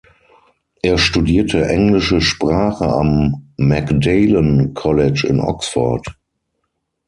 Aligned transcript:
Er 0.81 0.97
studierte 0.97 1.63
englische 1.67 2.21
Sprache 2.21 2.87
am 2.91 3.53
Magdalen 3.57 4.73
College 4.73 5.27
in 5.27 5.39
Oxford. 5.39 6.07